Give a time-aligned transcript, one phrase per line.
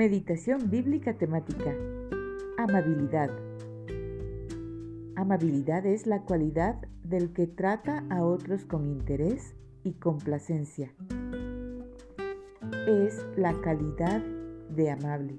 [0.00, 1.74] Meditación bíblica temática.
[2.56, 3.28] Amabilidad.
[5.14, 9.54] Amabilidad es la cualidad del que trata a otros con interés
[9.84, 10.94] y complacencia.
[12.88, 14.22] Es la calidad
[14.70, 15.38] de amable.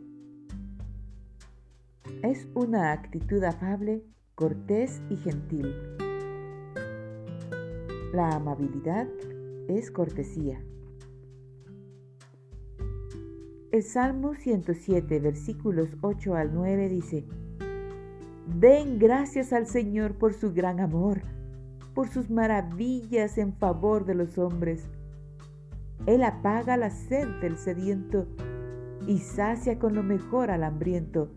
[2.21, 4.03] Es una actitud afable,
[4.35, 5.73] cortés y gentil.
[8.13, 9.07] La amabilidad
[9.67, 10.63] es cortesía.
[13.71, 17.25] El Salmo 107, versículos 8 al 9 dice,
[18.59, 21.21] Den gracias al Señor por su gran amor,
[21.93, 24.89] por sus maravillas en favor de los hombres.
[26.05, 28.27] Él apaga la sed del sediento
[29.07, 31.31] y sacia con lo mejor al hambriento.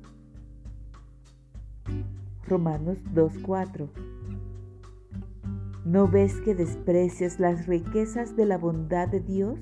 [2.48, 3.89] Romanos 2.4
[5.84, 9.61] ¿No ves que desprecias las riquezas de la bondad de Dios?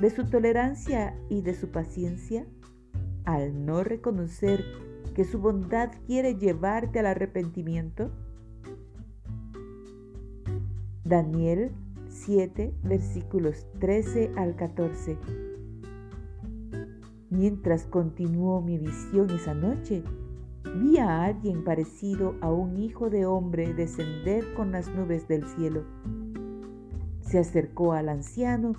[0.00, 2.46] De su tolerancia y de su paciencia,
[3.24, 4.64] al no reconocer
[5.14, 8.10] que su bondad quiere llevarte al arrepentimiento?
[11.04, 11.72] Daniel
[12.08, 15.18] 7, versículos 13 al 14.
[17.30, 20.02] Mientras continuó mi visión esa noche,
[20.76, 25.84] vi a alguien parecido a un hijo de hombre descender con las nubes del cielo.
[27.20, 28.74] Se acercó al anciano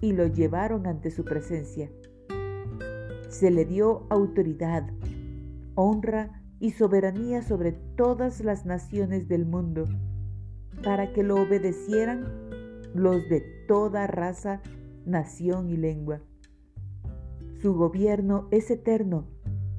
[0.00, 1.90] y lo llevaron ante su presencia.
[3.28, 4.86] Se le dio autoridad,
[5.74, 9.84] honra y soberanía sobre todas las naciones del mundo,
[10.82, 12.24] para que lo obedecieran
[12.94, 14.60] los de toda raza,
[15.04, 16.20] nación y lengua.
[17.60, 19.26] Su gobierno es eterno,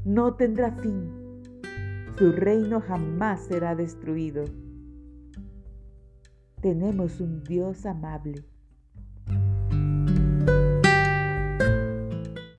[0.04, 1.42] no tendrá fin.
[2.18, 4.44] Su reino jamás será destruido.
[6.62, 8.46] Tenemos un Dios amable